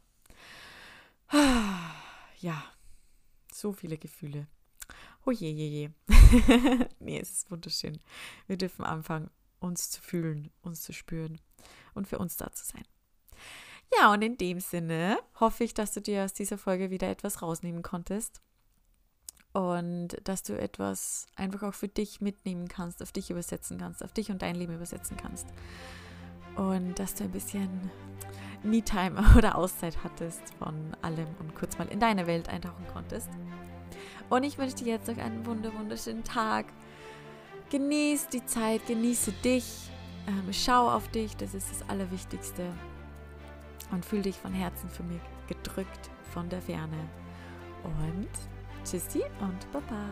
Ja, 2.39 2.61
so 3.53 3.71
viele 3.71 3.97
Gefühle. 3.97 4.47
Oh 5.25 5.31
je, 5.31 5.49
je, 5.49 5.67
je. 5.67 5.89
nee, 6.99 7.17
es 7.17 7.31
ist 7.31 7.51
wunderschön. 7.51 8.01
Wir 8.47 8.57
dürfen 8.57 8.83
anfangen, 8.83 9.29
uns 9.63 9.89
zu 9.89 10.01
fühlen, 10.01 10.51
uns 10.61 10.81
zu 10.81 10.93
spüren 10.93 11.39
und 11.93 12.07
für 12.07 12.19
uns 12.19 12.37
da 12.37 12.51
zu 12.51 12.65
sein. 12.65 12.83
Ja, 13.99 14.11
und 14.11 14.21
in 14.21 14.37
dem 14.37 14.59
Sinne 14.59 15.17
hoffe 15.39 15.63
ich, 15.63 15.73
dass 15.73 15.93
du 15.93 16.01
dir 16.01 16.23
aus 16.23 16.33
dieser 16.33 16.57
Folge 16.57 16.89
wieder 16.89 17.09
etwas 17.09 17.41
rausnehmen 17.41 17.83
konntest 17.83 18.41
und 19.53 20.09
dass 20.23 20.41
du 20.43 20.57
etwas 20.59 21.27
einfach 21.35 21.63
auch 21.63 21.75
für 21.75 21.87
dich 21.87 22.19
mitnehmen 22.19 22.67
kannst, 22.67 23.03
auf 23.03 23.11
dich 23.11 23.29
übersetzen 23.29 23.77
kannst, 23.77 24.03
auf 24.03 24.11
dich 24.11 24.31
und 24.31 24.41
dein 24.41 24.55
Leben 24.55 24.73
übersetzen 24.73 25.15
kannst. 25.15 25.47
Und 26.55 26.97
dass 26.97 27.15
du 27.15 27.23
ein 27.23 27.31
bisschen 27.31 27.91
Me-Time 28.63 29.23
oder 29.37 29.55
Auszeit 29.55 30.03
hattest 30.03 30.41
von 30.55 30.95
allem 31.01 31.27
und 31.39 31.55
kurz 31.55 31.77
mal 31.77 31.87
in 31.87 31.99
deine 31.99 32.25
Welt 32.25 32.49
eintauchen 32.49 32.87
konntest. 32.91 33.29
Und 34.29 34.43
ich 34.43 34.57
wünsche 34.57 34.77
dir 34.77 34.93
jetzt 34.93 35.07
noch 35.07 35.17
einen 35.17 35.45
wunderschönen 35.45 36.23
Tag. 36.23 36.65
Genieß 37.73 38.27
die 38.27 38.45
Zeit, 38.45 38.85
genieße 38.85 39.31
dich, 39.43 39.89
ähm, 40.27 40.47
schau 40.51 40.91
auf 40.91 41.07
dich, 41.07 41.35
das 41.35 41.55
ist 41.55 41.71
das 41.71 41.89
Allerwichtigste. 41.89 42.71
Und 43.89 44.05
fühl 44.05 44.21
dich 44.21 44.35
von 44.35 44.53
Herzen 44.53 44.87
für 44.89 45.01
mich 45.01 45.21
gedrückt 45.47 46.11
von 46.35 46.47
der 46.49 46.61
Ferne. 46.61 47.09
Und 47.83 48.29
tschüssi 48.85 49.23
und 49.39 49.71
baba. 49.71 50.05